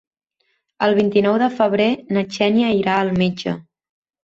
[0.87, 1.87] El vint-i-nou de febrer
[2.19, 3.57] na Xènia irà al metge.